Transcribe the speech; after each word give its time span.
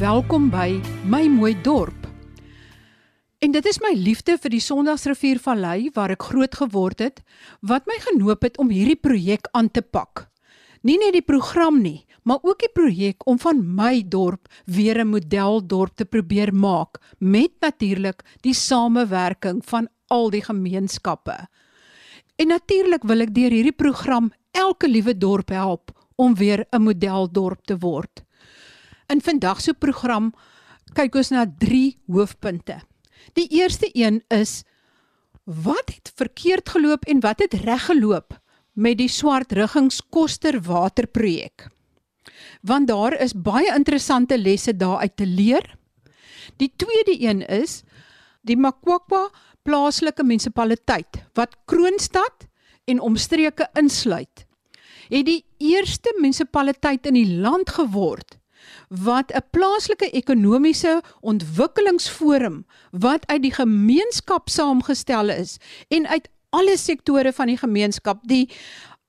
Welkom 0.00 0.46
by 0.48 0.78
My 1.04 1.26
Mooi 1.28 1.52
Dorp. 1.60 2.06
En 3.44 3.52
dit 3.52 3.66
is 3.68 3.78
my 3.84 3.90
liefde 3.92 4.38
vir 4.40 4.54
die 4.54 4.60
Sondagsriviervallei 4.64 5.90
waar 5.92 6.14
ek 6.14 6.24
groot 6.30 6.54
geword 6.56 7.02
het 7.04 7.18
wat 7.68 7.84
my 7.90 7.98
genoop 8.06 8.46
het 8.46 8.56
om 8.62 8.70
hierdie 8.72 8.96
projek 8.96 9.50
aan 9.52 9.68
te 9.68 9.82
pak. 9.84 10.22
Nie 10.88 10.96
net 11.02 11.18
die 11.18 11.24
program 11.26 11.82
nie, 11.84 12.06
maar 12.24 12.40
ook 12.40 12.64
die 12.64 12.70
projek 12.72 13.26
om 13.28 13.36
van 13.42 13.60
my 13.60 14.00
dorp 14.00 14.48
weer 14.64 15.02
'n 15.04 15.10
modeldorp 15.12 15.92
te 16.00 16.08
probeer 16.08 16.54
maak 16.54 16.96
met 17.18 17.52
natuurlik 17.60 18.24
die 18.40 18.54
samewerking 18.54 19.60
van 19.64 19.88
al 20.08 20.30
die 20.30 20.42
gemeenskappe. 20.48 21.36
En 22.40 22.48
natuurlik 22.48 23.04
wil 23.04 23.20
ek 23.20 23.34
deur 23.34 23.52
hierdie 23.52 23.76
program 23.76 24.32
elke 24.52 24.88
liewe 24.88 25.12
dorp 25.12 25.50
help 25.50 25.92
om 26.16 26.34
weer 26.34 26.64
'n 26.72 26.82
modeldorp 26.82 27.66
te 27.66 27.76
word. 27.76 28.24
In 29.10 29.18
vandag 29.18 29.58
se 29.58 29.72
program 29.74 30.28
kyk 30.94 31.16
ons 31.18 31.32
na 31.34 31.42
3 31.58 31.96
hoofpunte. 32.14 32.76
Die 33.34 33.48
eerste 33.58 33.90
een 33.98 34.20
is 34.30 34.62
wat 35.44 35.90
het 35.90 36.12
verkeerd 36.14 36.70
geloop 36.70 37.08
en 37.10 37.22
wat 37.24 37.42
het 37.42 37.56
reg 37.64 37.88
geloop 37.88 38.38
met 38.78 39.00
die 39.02 39.10
swart 39.10 39.52
riggings 39.58 39.98
koster 40.14 40.60
waterprojek. 40.62 41.66
Want 42.62 42.86
daar 42.86 43.18
is 43.18 43.34
baie 43.34 43.74
interessante 43.74 44.38
lesse 44.38 44.76
daaruit 44.76 45.16
te 45.16 45.26
leer. 45.26 45.66
Die 46.62 46.70
tweede 46.76 47.18
een 47.18 47.42
is 47.42 47.82
die 48.46 48.56
Makwakwa 48.56 49.26
plaaslike 49.66 50.22
munisipaliteit 50.22 51.24
wat 51.34 51.58
Kroonstad 51.66 52.46
en 52.86 53.02
omstreke 53.02 53.66
insluit. 53.74 54.46
Het 55.10 55.26
die 55.26 55.44
eerste 55.58 56.14
munisipaliteit 56.20 57.10
in 57.10 57.18
die 57.18 57.40
land 57.42 57.74
geword 57.74 58.39
wat 58.88 59.32
'n 59.32 59.42
plaaslike 59.50 60.10
ekonomiese 60.10 61.00
ontwikkelingsforum 61.20 62.64
wat 62.90 63.26
uit 63.26 63.42
die 63.42 63.54
gemeenskap 63.54 64.48
saamgestel 64.48 65.28
is 65.28 65.58
en 65.88 66.06
uit 66.06 66.28
alle 66.50 66.76
sektore 66.76 67.32
van 67.32 67.46
die 67.46 67.58
gemeenskap, 67.58 68.18
die 68.22 68.50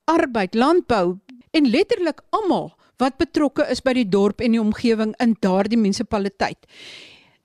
arbeid, 0.04 0.54
landbou 0.54 1.18
en 1.50 1.70
letterlik 1.70 2.22
almal 2.30 2.72
wat 2.96 3.18
betrokke 3.18 3.66
is 3.70 3.82
by 3.82 3.92
die 3.92 4.08
dorp 4.08 4.40
en 4.40 4.54
die 4.54 4.62
omgewing 4.62 5.14
in 5.22 5.34
daardie 5.40 5.78
munisipaliteit. 5.78 6.66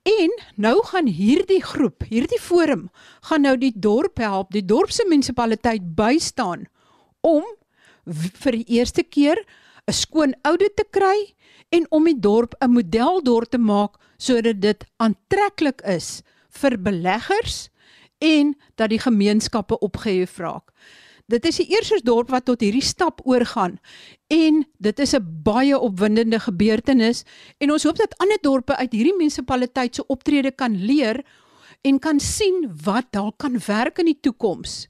En 0.08 0.34
nou 0.56 0.76
gaan 0.84 1.06
hierdie 1.10 1.62
groep, 1.64 2.06
hierdie 2.08 2.40
forum, 2.40 2.88
gaan 3.28 3.44
nou 3.44 3.56
die 3.60 3.72
dorp 3.74 4.18
help, 4.22 4.52
die 4.54 4.64
dorp 4.64 4.92
se 4.94 5.04
munisipaliteit 5.08 5.94
bystaan 5.98 6.68
om 7.26 7.44
vir 8.44 8.60
die 8.60 8.78
eerste 8.78 9.02
keer 9.02 9.40
'n 9.88 9.96
skoon 9.96 10.34
audit 10.44 10.76
te 10.76 10.84
kry 10.84 11.34
en 11.72 11.86
om 11.90 12.04
die 12.04 12.20
dorp 12.20 12.54
'n 12.60 12.70
modeldorp 12.76 13.50
te 13.50 13.58
maak 13.58 13.96
sodat 14.18 14.60
dit 14.60 14.84
aantreklik 14.96 15.80
is 15.80 16.22
vir 16.60 16.76
beleggers 16.76 17.68
en 18.18 18.56
dat 18.76 18.90
die 18.90 19.00
gemeenskappe 19.00 19.78
opgehef 19.78 20.38
raak. 20.38 20.72
Dit 21.28 21.44
is 21.44 21.56
die 21.56 21.68
eerste 21.68 22.00
dorp 22.04 22.30
wat 22.30 22.44
tot 22.44 22.60
hierdie 22.60 22.84
stap 22.84 23.20
oorgaan 23.24 23.78
en 24.28 24.64
dit 24.78 24.98
is 24.98 25.14
'n 25.14 25.42
baie 25.44 25.78
opwindende 25.78 26.40
gebeurtenis 26.40 27.24
en 27.58 27.72
ons 27.72 27.84
hoop 27.84 27.96
dat 27.96 28.16
ander 28.18 28.38
dorpe 28.42 28.76
uit 28.76 28.92
hierdie 28.92 29.16
munisipaliteit 29.16 29.94
se 29.94 30.06
optrede 30.06 30.50
kan 30.50 30.76
leer 30.76 31.24
en 31.82 31.98
kan 31.98 32.20
sien 32.20 32.72
wat 32.84 33.12
dalk 33.12 33.38
kan 33.38 33.60
werk 33.66 33.98
in 33.98 34.06
die 34.06 34.20
toekoms. 34.20 34.88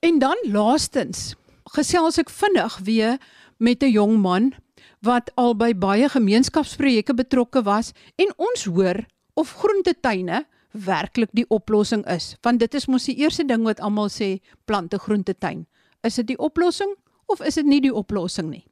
En 0.00 0.18
dan 0.18 0.36
laastens 0.44 1.34
gesels 1.74 2.18
ek 2.18 2.30
vinnig 2.30 2.78
weer 2.84 3.18
met 3.58 3.82
'n 3.82 3.90
jong 3.90 4.20
man 4.20 4.54
wat 5.02 5.30
al 5.34 5.54
by 5.54 5.74
baie 5.74 6.08
gemeenskapsprojekte 6.08 7.14
betrokke 7.14 7.62
was 7.62 7.92
en 8.16 8.32
ons 8.36 8.64
hoor 8.64 9.06
of 9.34 9.52
groentetuine 9.52 10.46
werklik 10.72 11.30
die 11.32 11.46
oplossing 11.48 12.06
is. 12.06 12.36
Want 12.42 12.60
dit 12.60 12.74
is 12.74 12.86
mos 12.86 13.04
die 13.04 13.16
eerste 13.16 13.44
ding 13.44 13.62
wat 13.62 13.80
almal 13.80 14.08
sê, 14.08 14.40
plante 14.64 14.98
groentetuin. 14.98 15.66
Is 16.02 16.14
dit 16.14 16.26
die 16.26 16.38
oplossing 16.38 16.96
of 17.26 17.40
is 17.40 17.54
dit 17.54 17.66
nie 17.66 17.80
die 17.80 17.94
oplossing 17.94 18.50
nie? 18.50 18.66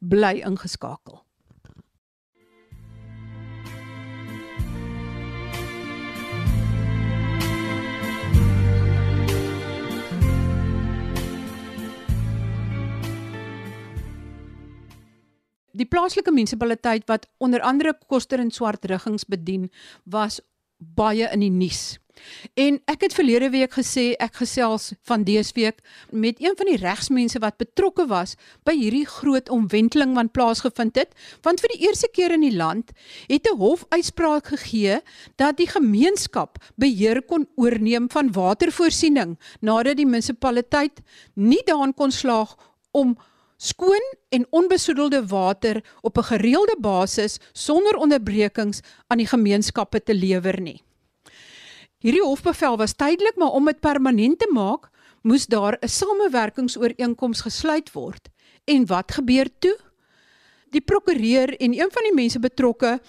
Bly 0.00 0.42
ingeskakel. 0.44 1.25
Die 15.76 15.88
plaaslike 15.88 16.32
munisipaliteit 16.32 17.04
wat 17.10 17.28
onder 17.36 17.60
andere 17.60 17.92
Koster 18.08 18.40
en 18.40 18.50
Swart 18.50 18.84
Riggings 18.88 19.26
bedien, 19.28 19.70
was 20.04 20.40
baie 20.76 21.28
in 21.32 21.44
die 21.44 21.52
nuus. 21.52 21.96
En 22.56 22.78
ek 22.88 23.02
het 23.04 23.14
verlede 23.16 23.50
week 23.52 23.74
gesê 23.76 24.06
ek 24.24 24.38
gesels 24.40 24.94
van 25.08 25.26
dese 25.28 25.52
week 25.56 25.82
met 26.10 26.40
een 26.40 26.56
van 26.56 26.70
die 26.70 26.78
regsmense 26.80 27.40
wat 27.44 27.58
betrokke 27.60 28.06
was 28.08 28.38
by 28.64 28.72
hierdie 28.76 29.04
groot 29.08 29.50
omwenteling 29.52 30.14
wat 30.16 30.32
plaasgevind 30.32 30.96
het, 30.96 31.12
want 31.44 31.60
vir 31.60 31.74
die 31.74 31.82
eerste 31.84 32.08
keer 32.08 32.32
in 32.32 32.46
die 32.46 32.56
land 32.56 32.92
het 33.28 33.44
'n 33.44 33.60
hof 33.60 33.84
uitspraak 33.92 34.48
gegee 34.54 35.00
dat 35.36 35.60
die 35.60 35.68
gemeenskap 35.68 36.56
beheer 36.76 37.22
kon 37.22 37.48
oorneem 37.56 38.08
van 38.08 38.32
watervoorsiening 38.32 39.36
nadat 39.60 39.96
die 39.96 40.08
munisipaliteit 40.08 41.04
nie 41.34 41.62
daaraan 41.66 41.94
kon 41.94 42.10
slaag 42.10 42.56
om 42.92 43.16
skoon 43.56 44.02
en 44.28 44.46
onbesoedelde 44.50 45.26
water 45.26 45.84
op 46.00 46.18
'n 46.18 46.22
gereelde 46.22 46.76
basis 46.80 47.38
sonder 47.52 47.96
onderbrekings 47.96 48.80
aan 49.06 49.18
die 49.18 49.26
gemeenskappe 49.26 50.02
te 50.02 50.14
lewer 50.14 50.60
nie. 50.60 50.82
Hierdie 51.98 52.22
hofbevel 52.22 52.76
was 52.76 52.92
tydelik, 52.92 53.36
maar 53.36 53.50
om 53.50 53.64
dit 53.64 53.80
permanent 53.80 54.38
te 54.38 54.50
maak, 54.52 54.88
moes 55.22 55.46
daar 55.46 55.76
'n 55.80 55.88
samewerkingsooreenkoms 55.88 57.40
gesluit 57.40 57.92
word. 57.92 58.28
En 58.64 58.86
wat 58.86 59.12
gebeur 59.12 59.48
toe? 59.58 59.78
Die 60.70 60.80
prokureur 60.80 61.56
en 61.56 61.72
een 61.72 61.90
van 61.90 62.02
die 62.02 62.14
mense 62.14 62.38
betrokke 62.38 63.00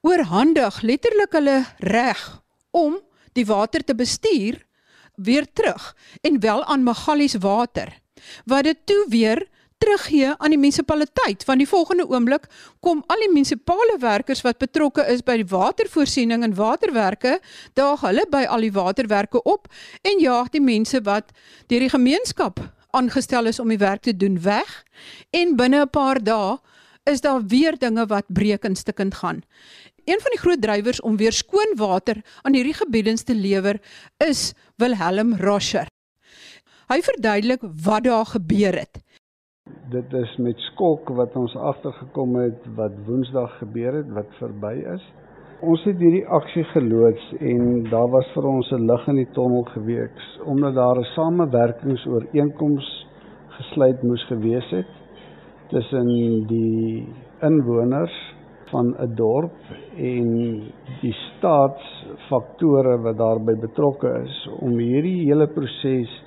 oorhandig 0.00 0.80
letterlik 0.80 1.32
hulle 1.32 1.64
reg 1.78 2.42
om 2.70 3.00
die 3.32 3.46
water 3.46 3.84
te 3.84 3.94
bestuur 3.94 4.66
weer 5.14 5.46
terug 5.52 5.96
en 6.20 6.40
wel 6.40 6.64
aan 6.64 6.82
Magalies 6.82 7.34
Water 7.34 8.00
wat 8.44 8.64
dit 8.64 8.86
toe 8.86 9.06
weer 9.08 9.48
teruggee 9.78 10.32
aan 10.36 10.54
die 10.54 10.58
munisipaliteit 10.58 11.44
want 11.48 11.60
die 11.62 11.68
volgende 11.68 12.06
oomblik 12.08 12.46
kom 12.80 13.02
al 13.12 13.24
die 13.24 13.32
munisipale 13.32 13.98
werkers 14.00 14.40
wat 14.46 14.58
betrokke 14.62 15.04
is 15.12 15.24
by 15.26 15.36
die 15.42 15.48
watervoorsiening 15.50 16.44
en 16.46 16.56
waterwerke 16.56 17.38
daag 17.78 18.04
hulle 18.06 18.24
by 18.32 18.44
al 18.48 18.64
die 18.64 18.72
waterwerke 18.72 19.42
op 19.42 19.68
en 20.02 20.22
jaag 20.22 20.48
die 20.54 20.64
mense 20.64 21.02
wat 21.08 21.34
deur 21.68 21.84
die 21.84 21.92
gemeenskap 21.92 22.62
aangestel 22.96 23.52
is 23.52 23.60
om 23.60 23.68
die 23.68 23.82
werk 23.82 24.02
te 24.06 24.16
doen 24.16 24.40
weg 24.42 24.82
en 25.30 25.56
binne 25.56 25.84
'n 25.84 25.90
paar 25.90 26.22
dae 26.22 26.56
is 27.06 27.20
daar 27.20 27.42
weer 27.46 27.76
dinge 27.78 28.06
wat 28.06 28.26
breek 28.28 28.64
en 28.64 28.76
stukkend 28.76 29.14
gaan. 29.14 29.42
Een 30.04 30.20
van 30.20 30.30
die 30.34 30.40
groot 30.40 30.62
drywers 30.62 31.00
om 31.00 31.16
weer 31.16 31.32
skoon 31.32 31.76
water 31.76 32.22
aan 32.42 32.54
hierdie 32.54 32.74
gebiedens 32.74 33.22
te 33.22 33.34
lewer 33.34 33.80
is 34.16 34.52
Wilhelm 34.76 35.34
Roscher. 35.36 35.86
Hy 36.86 37.02
verduidelik 37.02 37.62
wat 37.62 38.04
daar 38.04 38.26
gebeur 38.26 38.78
het 38.78 39.02
dit 39.90 40.12
is 40.12 40.36
met 40.42 40.58
skok 40.72 41.08
wat 41.18 41.36
ons 41.38 41.54
agtergekom 41.70 42.34
het 42.40 42.66
wat 42.78 42.94
Woensdag 43.06 43.54
gebeur 43.60 43.94
het 44.00 44.10
wat 44.14 44.34
verby 44.40 44.74
is. 44.94 45.04
Ons 45.66 45.84
het 45.88 45.98
hierdie 46.02 46.26
aksie 46.36 46.64
geloods 46.72 47.24
en 47.38 47.86
daar 47.90 48.10
was 48.12 48.28
vir 48.34 48.48
ons 48.50 48.70
'n 48.72 48.86
lig 48.90 49.06
in 49.08 49.16
die 49.22 49.32
tonnel 49.38 49.64
gewees 49.74 50.26
omdat 50.44 50.74
daar 50.74 50.98
'n 50.98 51.10
samewerkingsooreenkoms 51.14 53.06
gesluit 53.58 54.02
moes 54.02 54.24
gewees 54.26 54.70
het 54.70 54.92
tussen 55.68 56.06
die 56.46 57.08
inwoners 57.40 58.16
van 58.70 58.94
'n 58.98 59.14
dorp 59.14 59.58
en 59.96 60.62
die 61.00 61.16
staatsfaktore 61.36 62.98
wat 62.98 63.16
daarbey 63.16 63.56
betrokke 63.56 64.22
is 64.24 64.48
om 64.60 64.78
hierdie 64.78 65.26
hele 65.26 65.46
proses 65.46 66.22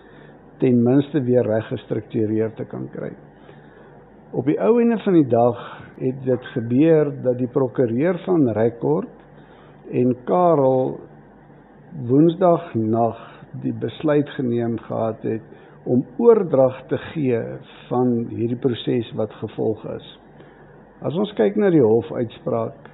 ten 0.58 0.84
minste 0.84 1.22
weer 1.22 1.46
reg 1.46 1.68
gestruktureer 1.68 2.54
te 2.54 2.66
kan 2.66 2.90
kry. 2.90 3.29
Op 4.30 4.46
die 4.46 4.60
ou 4.62 4.76
ene 4.78 5.00
van 5.02 5.16
die 5.18 5.26
dag 5.26 5.62
het 5.98 6.18
dit 6.22 6.44
gebeur 6.54 7.08
dat 7.24 7.40
die 7.40 7.50
prokureur 7.50 8.20
van 8.28 8.44
Rekord 8.54 9.10
en 9.90 10.12
Karel 10.28 11.00
Woensdag 12.06 12.68
nag 12.78 13.24
die 13.64 13.74
besluit 13.74 14.30
geneem 14.36 14.76
gehad 14.86 15.26
het 15.26 15.90
om 15.90 16.04
oordrag 16.22 16.78
te 16.92 17.00
gee 17.08 17.40
van 17.88 18.12
hierdie 18.30 18.60
proses 18.62 19.10
wat 19.18 19.34
gevolg 19.42 19.82
is. 19.96 20.12
As 21.02 21.18
ons 21.18 21.34
kyk 21.34 21.58
na 21.58 21.74
die 21.74 21.82
hofuitspraak 21.82 22.86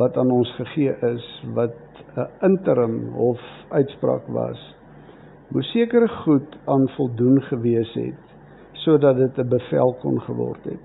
wat 0.00 0.16
aan 0.16 0.32
ons 0.32 0.54
gegee 0.62 0.96
is 1.12 1.28
wat 1.60 1.76
'n 2.16 2.28
interim 2.48 2.98
hofuitspraak 3.20 4.32
was, 4.32 4.64
moes 5.52 5.72
sekere 5.76 6.08
goed 6.24 6.56
aan 6.64 6.88
voldoen 6.96 7.42
gewees 7.52 7.92
het 8.00 8.29
sodat 8.84 9.16
dit 9.16 9.38
'n 9.38 9.48
bevel 9.48 9.96
kon 10.00 10.20
geword 10.20 10.64
het. 10.64 10.84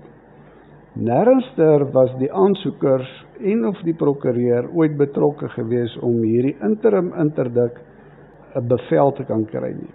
Nêrenster 0.96 1.92
was 1.92 2.10
die 2.18 2.32
aansoekers 2.32 3.24
en 3.40 3.66
of 3.66 3.80
die 3.84 3.94
prokureur 3.94 4.68
ooit 4.72 4.96
betrokke 4.96 5.48
gewees 5.48 5.98
om 6.00 6.22
hierdie 6.22 6.56
interim 6.60 7.12
interdik 7.20 7.80
'n 8.54 8.68
bevel 8.68 9.12
te 9.12 9.24
kan 9.24 9.44
kry 9.44 9.72
nie. 9.72 9.94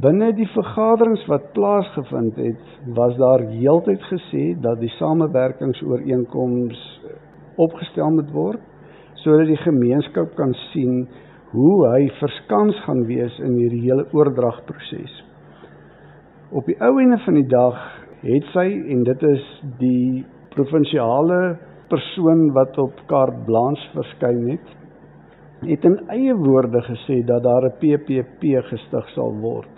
Binne 0.00 0.32
die 0.34 0.48
vergaderings 0.50 1.26
wat 1.26 1.52
plaasgevind 1.52 2.36
het, 2.36 2.62
was 2.94 3.16
daar 3.16 3.40
heeltyd 3.40 4.02
gesê 4.02 4.60
dat 4.60 4.80
die 4.80 4.92
samewerkingsooreenkoms 4.98 7.00
opgestel 7.56 8.10
moet 8.10 8.32
word 8.32 8.60
sodat 9.14 9.46
die 9.46 9.64
gemeenskap 9.64 10.36
kan 10.36 10.54
sien 10.70 11.08
hoe 11.50 11.88
hy 11.88 12.10
verskans 12.20 12.78
gaan 12.84 13.06
wees 13.06 13.38
in 13.38 13.58
hierdie 13.58 13.80
hele 13.80 14.06
oordragproses. 14.12 15.25
Op 16.56 16.64
die 16.64 16.76
ou 16.80 16.94
ene 17.02 17.18
van 17.20 17.36
die 17.36 17.48
dag 17.52 17.76
het 18.22 18.46
sy 18.54 18.64
en 18.94 19.02
dit 19.04 19.24
is 19.28 19.42
die 19.76 20.22
provinsiale 20.54 21.58
persoon 21.90 22.46
wat 22.56 22.78
op 22.80 23.02
kaart 23.10 23.42
blanche 23.44 23.90
verskyn 23.92 24.40
het 24.54 24.72
het 25.66 25.84
in 25.88 25.98
eie 26.14 26.32
woorde 26.40 26.80
gesê 26.86 27.18
dat 27.28 27.44
daar 27.44 27.68
'n 27.68 27.76
PPP 27.82 28.56
gestig 28.70 29.08
sal 29.12 29.36
word. 29.44 29.68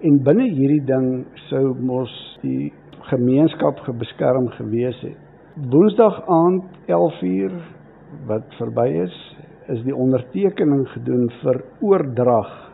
En 0.00 0.22
binne 0.24 0.48
hierdie 0.48 0.84
ding 0.84 1.26
sou 1.50 1.74
mos 1.74 2.38
die 2.42 2.72
gemeenskap 3.10 3.78
gebeskerm 3.78 4.48
gewees 4.48 5.00
het. 5.00 5.16
Woensdag 5.70 6.22
aand 6.26 6.64
11:00 6.86 7.52
wat 8.26 8.54
verby 8.58 8.88
is, 9.04 9.36
is 9.68 9.82
die 9.84 9.96
ondertekening 9.96 10.88
gedoen 10.88 11.30
vir 11.42 11.64
oordrag. 11.80 12.72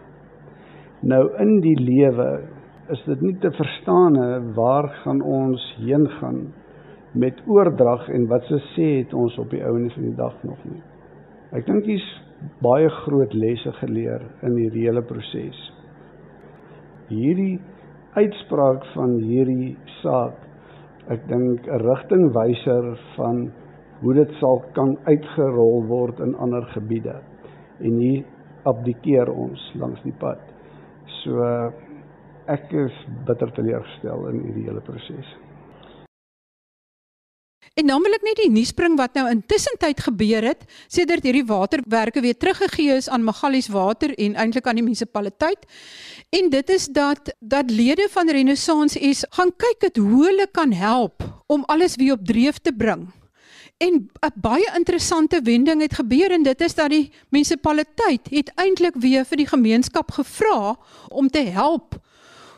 Nou 1.02 1.30
in 1.38 1.60
die 1.60 1.80
lewe 1.80 2.53
is 2.92 3.00
dit 3.06 3.20
nie 3.24 3.36
te 3.40 3.50
verstaane 3.56 4.26
waar 4.56 4.90
gaan 5.02 5.22
ons 5.22 5.62
heen 5.80 6.04
gaan 6.18 6.40
met 7.16 7.38
oordrag 7.46 8.08
en 8.12 8.26
wat 8.28 8.44
se 8.50 8.58
sê 8.74 8.88
het 8.98 9.14
ons 9.14 9.36
op 9.38 9.52
die 9.54 9.62
ouene 9.64 9.90
van 9.94 10.08
die 10.08 10.16
dag 10.18 10.34
nog 10.44 10.60
nie. 10.68 10.82
Ek 11.54 11.64
dink 11.68 11.86
hier's 11.88 12.08
baie 12.64 12.90
groot 13.04 13.32
lesse 13.34 13.72
geleer 13.78 14.24
in 14.44 14.58
hierdie 14.58 14.84
hele 14.88 15.02
proses. 15.06 15.60
Hierdie 17.08 17.60
uitspraak 18.18 18.84
van 18.92 19.16
hierdie 19.22 19.76
saak 20.00 20.40
ek 21.14 21.24
dink 21.28 21.66
'n 21.68 21.80
rigtingwyser 21.84 22.98
van 23.16 23.50
hoe 24.02 24.14
dit 24.14 24.30
sal 24.40 24.62
kan 24.74 24.96
uitgerol 25.06 25.84
word 25.88 26.20
in 26.20 26.34
ander 26.34 26.64
gebiede. 26.74 27.16
En 27.80 27.98
hier 27.98 28.24
abdikeer 28.64 29.30
ons 29.30 29.72
langs 29.74 30.02
die 30.02 30.16
pad. 30.18 30.40
So 31.22 31.40
ek 32.50 32.72
is 32.76 32.94
bitter 33.26 33.50
teleurgestel 33.56 34.28
in 34.30 34.40
hierdie 34.44 34.68
hele 34.68 34.82
proses. 34.84 35.28
En 37.74 37.88
dan 37.90 38.02
wil 38.04 38.14
ek 38.14 38.22
net 38.22 38.38
die 38.38 38.52
nuus 38.54 38.70
bring 38.76 38.94
wat 39.00 39.16
nou 39.18 39.24
intussen 39.26 39.74
tyd 39.82 39.98
gebeur 40.04 40.44
het, 40.46 40.60
sedert 40.86 41.24
hierdie 41.26 41.46
waterwerke 41.48 42.22
weer 42.22 42.36
teruggegee 42.38 42.94
is 43.00 43.08
aan 43.10 43.24
Magalies 43.26 43.66
Water 43.74 44.12
en 44.14 44.36
eintlik 44.38 44.68
aan 44.70 44.78
die 44.78 44.84
munisipaliteit. 44.86 45.66
En 46.30 46.52
dit 46.52 46.70
is 46.70 46.86
dat 46.86 47.32
dat 47.40 47.72
lede 47.74 48.06
van 48.12 48.30
Renaissance 48.30 49.00
S 49.10 49.24
gaan 49.34 49.50
kyk 49.58 49.88
het 49.88 49.98
hoe 49.98 50.22
hulle 50.28 50.46
kan 50.52 50.76
help 50.76 51.26
om 51.50 51.66
alles 51.66 51.98
weer 51.98 52.14
op 52.14 52.22
dreef 52.26 52.62
te 52.62 52.70
bring. 52.72 53.08
En 53.82 54.06
'n 54.06 54.32
baie 54.38 54.70
interessante 54.76 55.40
wending 55.42 55.82
het 55.82 55.94
gebeur 55.94 56.30
en 56.30 56.42
dit 56.42 56.60
is 56.60 56.74
dat 56.74 56.90
die 56.90 57.10
munisipaliteit 57.28 58.30
het 58.30 58.52
eintlik 58.54 58.94
weer 58.94 59.24
vir 59.24 59.36
die 59.36 59.50
gemeenskap 59.50 60.10
gevra 60.10 60.76
om 61.08 61.28
te 61.28 61.42
help 61.42 61.98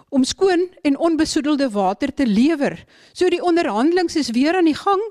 om 0.08 0.24
skoon 0.24 0.68
en 0.82 0.98
onbesoedelde 0.98 1.70
water 1.70 2.14
te 2.14 2.26
lewer. 2.26 2.84
So 3.12 3.28
die 3.28 3.42
onderhandelinge 3.42 4.18
is 4.18 4.30
weer 4.30 4.56
aan 4.56 4.70
die 4.70 4.78
gang 4.78 5.02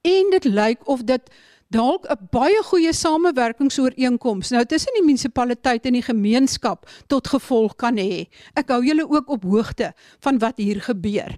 en 0.00 0.30
dit 0.30 0.44
lyk 0.44 0.86
of 0.88 1.02
dit 1.02 1.30
dalk 1.68 2.06
'n 2.06 2.28
baie 2.30 2.62
goeie 2.62 2.92
samewerkingsooreenkoms 2.92 4.50
nou 4.50 4.64
tussen 4.64 4.92
die 4.94 5.04
munisipaliteit 5.04 5.86
en 5.86 5.92
die 5.92 6.02
gemeenskap 6.02 6.88
tot 7.06 7.28
gevolg 7.28 7.74
kan 7.76 7.96
hê. 7.96 8.26
Ek 8.54 8.68
hou 8.68 8.84
julle 8.84 9.10
ook 9.10 9.28
op 9.28 9.42
hoogte 9.42 9.92
van 10.20 10.38
wat 10.38 10.56
hier 10.56 10.80
gebeur. 10.80 11.36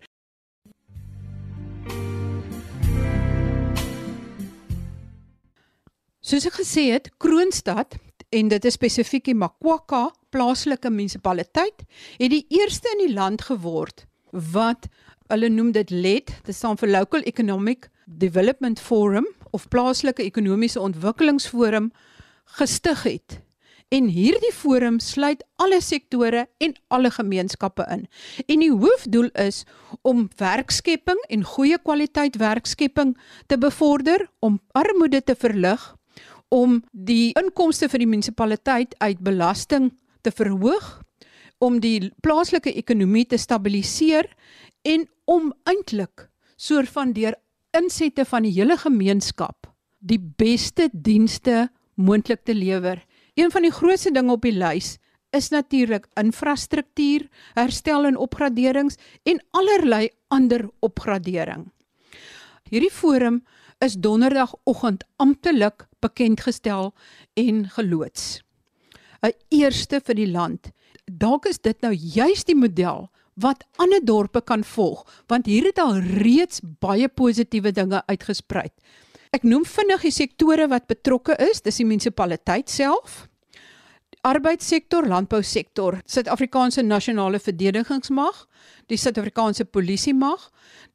Soos 6.20 6.46
ek 6.46 6.58
gesê 6.58 6.90
het, 6.90 7.10
Kroonstad 7.22 7.94
en 8.28 8.48
dit 8.48 8.64
is 8.64 8.74
spesifiek 8.74 9.24
die 9.24 9.34
Makwaka 9.34 10.10
plaaslike 10.36 10.92
munisipaliteit 10.92 11.86
het 12.18 12.30
die 12.32 12.44
eerste 12.52 12.92
in 12.96 13.06
die 13.06 13.14
land 13.14 13.46
geword 13.48 14.04
wat 14.52 14.90
hulle 15.32 15.48
noem 15.50 15.72
dit 15.74 15.90
LED, 15.90 16.30
dit 16.44 16.54
staan 16.54 16.76
vir 16.78 16.92
Local 16.92 17.24
Economic 17.26 17.88
Development 18.04 18.80
Forum 18.80 19.26
of 19.56 19.68
plaaslike 19.72 20.22
ekonomiese 20.22 20.80
ontwikkelingsforum 20.80 21.90
gestig 22.60 23.02
het. 23.08 23.40
En 23.94 24.08
hierdie 24.10 24.52
forum 24.52 24.98
sluit 25.00 25.44
alle 25.62 25.78
sektore 25.80 26.46
en 26.58 26.72
alle 26.90 27.10
gemeenskappe 27.10 27.86
in. 27.94 28.06
En 28.46 28.62
die 28.62 28.72
hoofdoel 28.72 29.30
is 29.46 29.62
om 30.02 30.26
werkskepping 30.38 31.20
en 31.30 31.46
goeie 31.46 31.78
kwaliteit 31.78 32.36
werkskepping 32.42 33.14
te 33.46 33.58
bevorder, 33.58 34.26
om 34.40 34.58
armoede 34.74 35.22
te 35.22 35.36
verlig, 35.38 35.94
om 36.48 36.80
die 36.90 37.30
inkomste 37.38 37.88
vir 37.88 38.02
die 38.02 38.10
munisipaliteit 38.10 38.98
uit 38.98 39.22
belasting 39.22 39.92
te 40.26 40.34
verhoog, 40.34 40.86
om 41.62 41.78
die 41.80 42.10
plaaslike 42.20 42.72
ekonomie 42.76 43.24
te 43.30 43.38
stabiliseer 43.40 44.28
en 44.84 45.06
om 45.24 45.52
eintlik 45.64 46.26
soort 46.60 46.90
van 46.92 47.14
deur 47.16 47.36
insette 47.76 48.26
van 48.28 48.44
die 48.44 48.52
hele 48.58 48.76
gemeenskap 48.80 49.70
die 50.06 50.20
beste 50.20 50.88
dienste 50.92 51.68
moontlik 51.96 52.44
te 52.44 52.54
lewer. 52.54 53.00
Een 53.34 53.50
van 53.50 53.64
die 53.64 53.72
grootste 53.72 54.12
dinge 54.12 54.36
op 54.36 54.44
die 54.44 54.54
lys 54.54 54.96
is 55.34 55.50
natuurlik 55.50 56.06
infrastruktuur, 56.20 57.26
herstel 57.56 58.06
en 58.08 58.16
opgraderings 58.16 58.96
en 59.24 59.40
allerlei 59.56 60.08
ander 60.32 60.68
opgradering. 60.80 61.66
Hierdie 62.70 62.92
forum 62.92 63.42
is 63.84 63.98
donderdagoggend 64.00 65.04
amptelik 65.20 65.86
bekend 66.00 66.40
gestel 66.46 66.94
en 67.34 67.66
geloods. 67.76 68.45
'n 69.22 69.32
Eerste 69.50 70.00
vir 70.00 70.14
die 70.14 70.30
land. 70.30 70.72
Dalk 71.06 71.46
is 71.46 71.58
dit 71.58 71.80
nou 71.82 71.92
juis 71.92 72.44
die 72.44 72.56
model 72.56 73.10
wat 73.34 73.64
ander 73.76 74.00
dorpe 74.04 74.40
kan 74.40 74.64
volg, 74.64 75.04
want 75.28 75.46
hier 75.46 75.64
het 75.64 75.78
al 75.78 75.98
reeds 76.00 76.60
baie 76.80 77.08
positiewe 77.08 77.72
dinge 77.72 78.02
uitgesprei. 78.06 78.70
Ek 79.30 79.44
noem 79.44 79.64
vinnig 79.64 80.02
die 80.02 80.14
sektore 80.14 80.68
wat 80.68 80.86
betrokke 80.86 81.36
is, 81.50 81.60
dis 81.60 81.76
die 81.76 81.86
munisipaliteit 81.86 82.70
self, 82.72 83.26
arbeidssektor, 84.26 85.06
landbousektor, 85.06 86.00
Suid-Afrikaanse 86.10 86.82
nasionale 86.82 87.38
verdedigingsmag, 87.38 88.40
die 88.90 88.98
Suid-Afrikaanse 88.98 89.66
polisie 89.70 90.14
mag, 90.14 90.48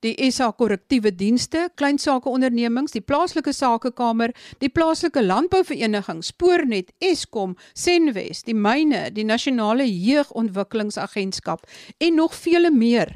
die 0.04 0.14
SA 0.34 0.50
korrektiewe 0.58 1.14
dienste, 1.16 1.68
klein 1.80 2.00
sake 2.02 2.30
ondernemings, 2.30 2.92
die 2.96 3.04
plaaslike 3.04 3.54
sakekamer, 3.56 4.34
die 4.60 4.72
plaaslike 4.74 5.24
landbouvereniging, 5.24 6.24
Spoornet, 6.26 6.92
Eskom, 7.00 7.56
Senwes, 7.74 8.44
die 8.48 8.58
myne, 8.58 9.08
die 9.16 9.28
nasionale 9.28 9.88
jeugontwikkelingsagentskap 9.88 11.64
en 12.02 12.20
nog 12.20 12.36
vele 12.36 12.72
meer. 12.76 13.16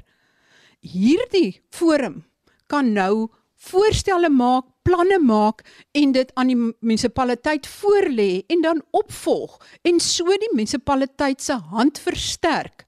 Hierdie 0.86 1.60
forum 1.74 2.22
kan 2.72 2.93
nou 2.95 3.27
voorstelle 3.69 4.29
maak, 4.29 4.67
planne 4.86 5.17
maak 5.19 5.63
en 5.98 6.12
dit 6.13 6.31
aan 6.38 6.51
die 6.51 6.57
munisipaliteit 6.57 7.67
voorlê 7.79 8.45
en 8.53 8.62
dan 8.62 8.81
opvolg 8.93 9.57
en 9.81 10.00
so 10.00 10.25
die 10.25 10.51
munisipaliteit 10.53 11.41
se 11.41 11.57
hand 11.72 12.00
versterk. 12.00 12.86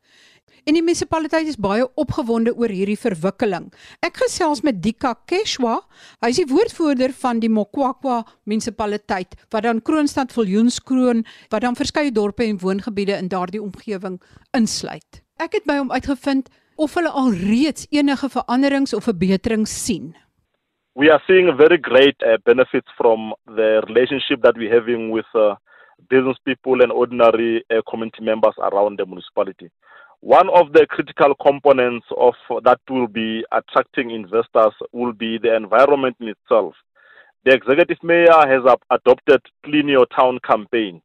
En 0.67 0.75
die 0.75 0.84
munisipaliteit 0.84 1.48
is 1.48 1.55
baie 1.63 1.86
opgewonde 1.96 2.51
oor 2.60 2.72
hierdie 2.75 2.98
verwikkeling. 3.00 3.69
Ek 4.03 4.19
gesels 4.19 4.60
met 4.67 4.81
Dika 4.84 5.13
Keshwa, 5.29 5.77
hy 6.19 6.31
is 6.34 6.41
die 6.41 6.50
woordvoerder 6.50 7.13
van 7.22 7.39
die 7.39 7.50
Mokwakwa 7.50 8.19
munisipaliteit 8.43 9.38
wat 9.55 9.63
dan 9.63 9.79
Kroonstad, 9.79 10.36
Viljoenskroon, 10.36 11.24
wat 11.53 11.63
dan 11.63 11.79
verskeie 11.79 12.12
dorpe 12.12 12.43
en 12.43 12.60
woongebiede 12.60 13.15
in 13.15 13.31
daardie 13.31 13.63
omgewing 13.63 14.19
insluit. 14.60 15.24
Ek 15.39 15.55
het 15.55 15.69
by 15.69 15.79
hom 15.79 15.93
uitgevind 15.96 16.51
of 16.75 17.00
hulle 17.00 17.15
al 17.15 17.31
reeds 17.31 17.88
enige 17.96 18.27
veranderings 18.29 18.93
of 18.93 19.07
verbeterings 19.07 19.72
sien. 19.72 20.17
We 20.97 21.11
are 21.11 21.21
seeing 21.27 21.55
very 21.55 21.77
great 21.77 22.17
uh, 22.23 22.37
benefits 22.43 22.87
from 22.97 23.31
the 23.45 23.83
relationship 23.87 24.41
that 24.41 24.57
we're 24.57 24.73
having 24.73 25.11
with 25.11 25.27
uh, 25.35 25.53
business 26.09 26.37
people 26.43 26.81
and 26.81 26.91
ordinary 26.91 27.63
uh, 27.69 27.83
community 27.87 28.23
members 28.23 28.55
around 28.57 28.97
the 28.97 29.05
municipality. 29.05 29.69
One 30.21 30.49
of 30.49 30.73
the 30.73 30.87
critical 30.89 31.35
components 31.35 32.07
of 32.17 32.33
that 32.63 32.79
will 32.89 33.05
be 33.05 33.45
attracting 33.51 34.09
investors 34.09 34.73
will 34.91 35.13
be 35.13 35.37
the 35.37 35.55
environment 35.55 36.15
in 36.19 36.29
itself. 36.29 36.73
The 37.45 37.53
executive 37.53 38.01
mayor 38.01 38.47
has 38.47 38.63
adopted 38.89 39.41
Clean 39.65 39.87
Your 39.87 40.07
Town 40.07 40.39
campaign, 40.43 41.03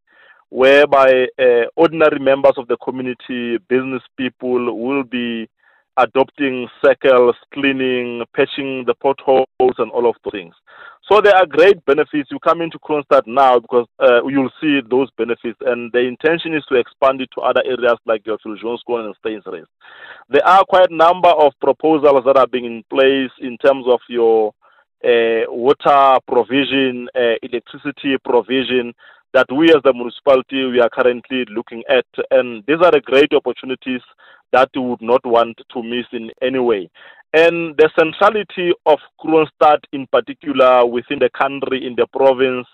whereby 0.48 1.26
uh, 1.38 1.68
ordinary 1.76 2.18
members 2.18 2.54
of 2.56 2.66
the 2.66 2.78
community, 2.78 3.58
business 3.68 4.02
people 4.16 4.74
will 4.74 5.04
be 5.04 5.50
adopting 5.96 6.68
circles, 6.84 7.36
cleaning, 7.52 8.24
patching 8.34 8.84
the 8.86 8.94
potholes, 8.94 9.74
and 9.78 9.90
all 9.90 10.08
of 10.08 10.16
those 10.24 10.32
things. 10.32 10.54
So 11.10 11.20
there 11.20 11.34
are 11.34 11.46
great 11.46 11.84
benefits. 11.84 12.30
You 12.30 12.38
come 12.38 12.62
into 12.62 12.78
Kronstadt 12.78 13.26
now 13.26 13.58
because 13.58 13.86
uh, 13.98 14.24
you'll 14.26 14.50
see 14.60 14.80
those 14.88 15.10
benefits, 15.18 15.58
and 15.60 15.92
the 15.92 16.00
intention 16.00 16.54
is 16.54 16.64
to 16.68 16.76
expand 16.76 17.20
it 17.20 17.28
to 17.34 17.42
other 17.42 17.62
areas 17.64 17.98
like 18.06 18.24
your 18.24 18.38
School 18.38 19.04
and 19.04 19.14
Stainsrace. 19.22 19.66
There 20.30 20.46
are 20.46 20.64
quite 20.64 20.90
a 20.90 20.94
number 20.94 21.28
of 21.28 21.52
proposals 21.60 22.24
that 22.24 22.36
are 22.36 22.46
being 22.46 22.64
in 22.64 22.84
place 22.88 23.30
in 23.40 23.58
terms 23.58 23.86
of 23.88 24.00
your 24.08 24.52
uh, 25.04 25.44
water 25.48 26.18
provision, 26.28 27.08
uh, 27.14 27.34
electricity 27.42 28.16
provision, 28.24 28.94
that 29.34 29.46
we 29.50 29.66
as 29.70 29.82
the 29.84 29.92
municipality 29.92 30.66
we 30.66 30.80
are 30.80 30.90
currently 30.90 31.44
looking 31.50 31.82
at 31.88 32.04
and 32.30 32.62
these 32.66 32.76
are 32.82 32.90
the 32.90 33.00
great 33.00 33.32
opportunities 33.32 34.02
that 34.52 34.70
we 34.74 34.82
would 34.82 35.02
not 35.02 35.24
want 35.24 35.58
to 35.72 35.82
miss 35.82 36.06
in 36.12 36.30
any 36.42 36.58
way. 36.58 36.90
And 37.34 37.76
the 37.78 37.88
centrality 37.98 38.72
of 38.84 38.98
Kronstadt 39.20 39.80
in 39.92 40.06
particular 40.08 40.84
within 40.86 41.18
the 41.18 41.30
country 41.30 41.86
in 41.86 41.94
the 41.96 42.06
province 42.06 42.66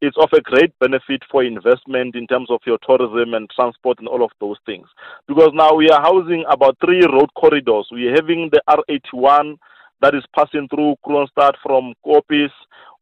is 0.00 0.12
of 0.18 0.28
a 0.32 0.40
great 0.40 0.72
benefit 0.78 1.22
for 1.30 1.44
investment 1.44 2.16
in 2.16 2.26
terms 2.26 2.50
of 2.50 2.60
your 2.66 2.78
tourism 2.86 3.34
and 3.34 3.48
transport 3.50 3.98
and 3.98 4.08
all 4.08 4.24
of 4.24 4.30
those 4.40 4.56
things. 4.66 4.86
Because 5.26 5.50
now 5.54 5.74
we 5.74 5.88
are 5.90 6.00
housing 6.00 6.44
about 6.50 6.76
three 6.84 7.04
road 7.04 7.28
corridors. 7.34 7.88
We're 7.90 8.14
having 8.14 8.50
the 8.52 8.62
R81 8.68 9.56
that 10.02 10.14
is 10.14 10.24
passing 10.34 10.68
through 10.68 10.96
Kronstadt 11.06 11.54
from 11.62 11.94
Kopis 12.04 12.50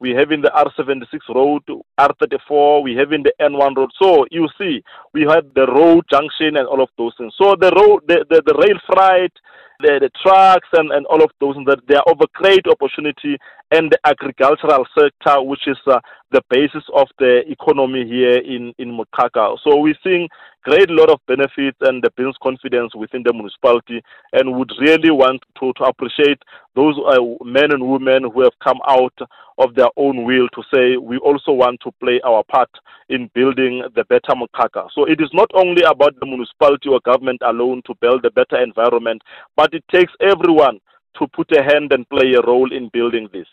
we 0.00 0.10
have 0.10 0.30
in 0.32 0.40
the 0.40 0.50
R76 0.50 1.34
road, 1.34 1.62
R34, 1.98 2.82
we 2.82 2.94
have 2.96 3.12
in 3.12 3.22
the 3.22 3.32
N1 3.40 3.76
road. 3.76 3.90
So 4.00 4.26
you 4.30 4.48
see, 4.58 4.82
we 5.12 5.22
have 5.22 5.46
the 5.54 5.66
road 5.66 6.04
junction 6.10 6.56
and 6.56 6.66
all 6.66 6.82
of 6.82 6.88
those 6.98 7.12
things. 7.16 7.34
So 7.38 7.54
the 7.58 7.70
road, 7.74 8.02
the, 8.06 8.24
the, 8.28 8.42
the 8.44 8.54
rail 8.54 8.78
freight, 8.86 9.32
the, 9.80 9.98
the 10.00 10.10
trucks 10.22 10.68
and, 10.72 10.92
and 10.92 11.06
all 11.06 11.22
of 11.22 11.30
those, 11.40 11.56
that 11.66 11.80
they 11.88 11.96
are 11.96 12.04
of 12.06 12.20
a 12.20 12.26
great 12.34 12.66
opportunity 12.66 13.36
and 13.70 13.90
the 13.90 13.98
agricultural 14.04 14.86
sector, 14.96 15.42
which 15.42 15.66
is 15.66 15.78
uh, 15.86 15.98
the 16.30 16.42
basis 16.48 16.84
of 16.94 17.08
the 17.18 17.42
economy 17.50 18.06
here 18.06 18.38
in, 18.38 18.72
in 18.78 18.96
Mokaka. 18.96 19.56
So 19.64 19.76
we're 19.76 19.98
seeing 20.02 20.28
great 20.62 20.90
lot 20.90 21.10
of 21.10 21.20
benefits 21.26 21.76
and 21.80 22.02
the 22.02 22.10
business 22.16 22.36
confidence 22.42 22.94
within 22.94 23.22
the 23.22 23.32
municipality 23.32 24.02
and 24.32 24.56
would 24.56 24.72
really 24.80 25.10
want 25.10 25.42
to, 25.60 25.72
to 25.76 25.84
appreciate 25.84 26.40
those 26.74 26.96
uh, 27.06 27.20
men 27.44 27.72
and 27.72 27.86
women 27.86 28.30
who 28.32 28.42
have 28.42 28.58
come 28.62 28.78
out 28.88 29.14
of 29.58 29.75
their 29.75 29.90
own 29.96 30.25
will 30.25 30.49
to 30.54 30.62
say 30.73 30.96
we 30.96 31.18
also 31.18 31.52
want 31.52 31.80
to 31.80 31.90
play 32.00 32.20
our 32.25 32.42
part 32.44 32.70
in 33.08 33.30
building 33.34 33.82
the 33.94 34.04
better 34.04 34.34
Mokaka. 34.34 34.88
So 34.94 35.04
it 35.04 35.20
is 35.20 35.30
not 35.32 35.50
only 35.54 35.82
about 35.82 36.18
the 36.20 36.26
municipality 36.26 36.88
or 36.88 37.00
government 37.04 37.40
alone 37.42 37.82
to 37.87 37.94
build 38.00 38.25
a 38.25 38.30
better 38.30 38.62
environment, 38.62 39.23
but 39.56 39.75
it 39.75 39.84
takes 39.92 40.12
everyone 40.20 40.80
to 41.18 41.26
put 41.28 41.50
a 41.52 41.62
hand 41.62 41.92
and 41.92 42.08
play 42.08 42.34
a 42.34 42.42
role 42.42 42.73
in 42.73 42.90
building 42.92 43.28
this. 43.32 43.46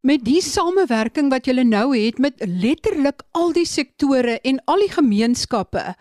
Met 0.00 0.22
die 0.24 0.40
samewerking 0.42 1.30
wat 1.30 1.48
julle 1.50 1.64
nou 1.66 1.90
het 1.90 2.20
met 2.22 2.38
letterlik 2.46 3.24
al 3.34 3.50
die 3.52 3.66
sektore 3.66 4.38
en 4.46 4.60
al 4.70 4.84
die 4.86 4.92
gemeenskappe, 4.94 5.94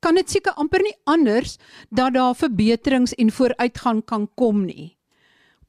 kan 0.00 0.16
dit 0.16 0.28
seker 0.28 0.56
amper 0.60 0.84
nie 0.84 0.94
anders 1.08 1.58
dat 1.92 2.16
daar 2.16 2.36
verbeterings 2.36 3.14
en 3.20 3.32
vooruitgang 3.32 4.04
kan 4.04 4.26
kom 4.36 4.64
nie. 4.64 4.94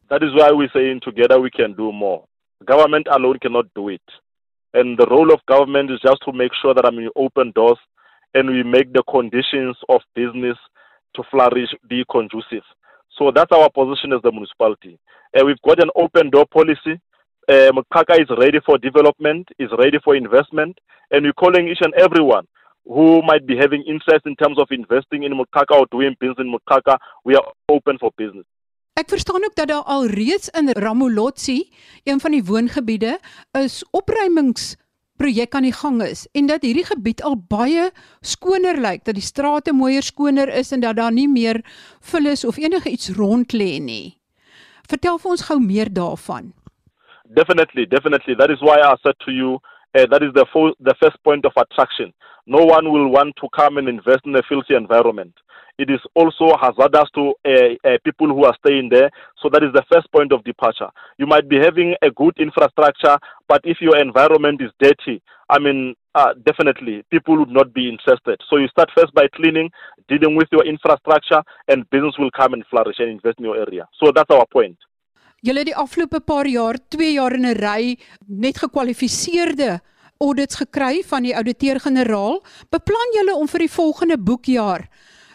That 0.07 0.23
is 0.23 0.33
why 0.37 0.51
we 0.55 0.67
say 0.71 0.87
together 0.99 1.39
we 1.41 1.49
can 1.49 1.73
do 1.75 1.91
more. 1.91 2.23
Government 2.63 3.07
alone 3.11 3.37
cannot 3.41 3.65
do 3.75 3.89
it. 3.89 4.01
And 4.73 4.97
the 4.97 5.07
role 5.09 5.33
of 5.33 5.45
government 5.45 5.91
is 5.91 5.99
just 6.01 6.21
to 6.25 6.33
make 6.33 6.51
sure 6.61 6.73
that 6.73 6.85
I 6.85 6.91
mean 6.91 7.09
open 7.15 7.51
doors 7.55 7.77
and 8.33 8.49
we 8.49 8.63
make 8.63 8.91
the 8.93 9.03
conditions 9.03 9.77
of 9.89 10.01
business 10.13 10.57
to 11.15 11.23
flourish 11.31 11.69
be 11.87 12.03
conducive. 12.11 12.63
So 13.17 13.31
that's 13.33 13.51
our 13.51 13.69
position 13.69 14.11
as 14.13 14.21
the 14.21 14.31
municipality. 14.31 14.99
Uh, 15.33 15.45
we've 15.45 15.61
got 15.65 15.81
an 15.81 15.89
open 15.95 16.29
door 16.29 16.45
policy. 16.45 16.99
Uh, 17.47 17.71
Mukaka 17.71 18.19
is 18.19 18.29
ready 18.37 18.59
for 18.65 18.77
development, 18.77 19.47
is 19.59 19.69
ready 19.77 19.97
for 20.03 20.15
investment, 20.15 20.77
and 21.11 21.23
we're 21.23 21.33
calling 21.33 21.67
each 21.67 21.81
and 21.81 21.93
everyone 21.93 22.45
who 22.85 23.21
might 23.21 23.47
be 23.47 23.55
having 23.55 23.83
interest 23.83 24.25
in 24.25 24.35
terms 24.35 24.59
of 24.59 24.67
investing 24.71 25.23
in 25.23 25.33
Mukaka 25.33 25.71
or 25.71 25.85
doing 25.91 26.15
business 26.19 26.39
in 26.39 26.53
Mukaka. 26.53 26.97
We 27.23 27.35
are 27.35 27.43
open 27.69 27.97
for 27.97 28.11
business. 28.17 28.45
Ek 28.95 29.09
verstaan 29.11 29.43
ook 29.43 29.55
dat 29.59 29.67
daar 29.67 29.83
al 29.83 30.05
reeds 30.07 30.47
in 30.55 30.69
Ramolotsi, 30.71 31.67
een 32.03 32.19
van 32.19 32.31
die 32.31 32.43
woongebiede, 32.43 33.17
is 33.51 33.83
opruimings 33.91 34.77
projek 35.19 35.55
aan 35.55 35.67
die 35.67 35.75
gang 35.75 35.99
is 36.03 36.21
en 36.31 36.47
dat 36.47 36.63
hierdie 36.63 36.85
gebied 36.87 37.23
al 37.23 37.35
baie 37.35 37.89
skoner 38.23 38.79
lyk, 38.79 39.03
dat 39.03 39.19
die 39.19 39.23
strate 39.23 39.73
mooier 39.75 40.03
skoner 40.03 40.47
is 40.47 40.71
en 40.71 40.79
dat 40.79 40.95
daar 40.95 41.11
nie 41.11 41.27
meer 41.27 41.59
vullis 41.99 42.45
of 42.47 42.55
enige 42.57 42.89
iets 42.89 43.11
rond 43.19 43.51
lê 43.51 43.79
nie. 43.83 44.15
Vertel 44.87 45.19
vir 45.19 45.31
ons 45.35 45.43
gou 45.49 45.59
meer 45.59 45.91
daarvan. 45.91 46.53
Definitely, 47.35 47.85
definitely. 47.85 48.35
That 48.35 48.49
is 48.49 48.63
why 48.63 48.79
I 48.79 48.95
said 49.03 49.19
to 49.27 49.31
you 49.31 49.59
uh, 49.95 50.05
that 50.11 50.21
is 50.23 50.33
the 50.33 50.45
the 50.81 50.95
first 51.01 51.17
point 51.23 51.45
of 51.45 51.53
attraction. 51.57 52.13
No 52.47 52.63
one 52.65 52.91
will 52.91 53.09
want 53.09 53.35
to 53.37 53.47
come 53.55 53.77
and 53.77 53.87
invest 53.89 54.21
in 54.25 54.35
a 54.35 54.43
filthy 54.43 54.75
environment. 54.75 55.33
it 55.77 55.89
is 55.89 55.99
also 56.15 56.55
hazardous 56.59 57.09
to 57.15 57.33
uh, 57.45 57.89
uh, 57.89 57.97
people 58.03 58.27
who 58.27 58.45
are 58.45 58.55
staying 58.65 58.89
there. 58.89 59.09
So 59.41 59.49
that 59.49 59.63
is 59.63 59.73
the 59.73 59.83
first 59.91 60.11
point 60.11 60.31
of 60.31 60.43
departure. 60.43 60.89
You 61.17 61.27
might 61.27 61.49
be 61.49 61.57
having 61.57 61.95
a 62.01 62.09
good 62.11 62.35
infrastructure, 62.37 63.17
but 63.47 63.61
if 63.63 63.77
your 63.81 63.97
environment 63.97 64.61
is 64.61 64.71
dirty, 64.79 65.21
I 65.49 65.59
mean, 65.59 65.95
uh, 66.15 66.33
definitely 66.45 67.03
people 67.11 67.37
would 67.37 67.49
not 67.49 67.73
be 67.73 67.89
interested. 67.89 68.39
So 68.49 68.57
you 68.57 68.67
start 68.69 68.89
first 68.95 69.13
by 69.13 69.27
cleaning, 69.35 69.69
dealing 70.07 70.35
with 70.35 70.47
your 70.51 70.65
infrastructure, 70.65 71.43
and 71.67 71.89
business 71.89 72.15
will 72.17 72.31
come 72.31 72.53
and 72.53 72.65
flourish 72.67 72.95
and 72.99 73.09
invest 73.09 73.39
in 73.39 73.45
your 73.45 73.57
area. 73.57 73.87
So 73.99 74.11
that's 74.15 74.31
our 74.31 74.45
point. 74.51 74.77
Julle 75.41 75.59
het 75.59 75.67
die 75.67 75.75
afgelope 75.75 76.19
paar 76.19 76.47
jaar, 76.47 76.77
2 76.89 77.11
jaar 77.13 77.33
in 77.33 77.45
'n 77.45 77.57
ry 77.59 77.97
net 78.27 78.57
gekwalifiseerde 78.57 79.79
audits 80.17 80.55
gekry 80.55 81.03
van 81.03 81.23
die 81.23 81.35
ouditeur-generaal. 81.35 82.43
Beplan 82.69 83.13
julle 83.13 83.35
om 83.35 83.47
vir 83.47 83.59
die 83.59 83.71
volgende 83.71 84.17
boekjaar 84.17 84.87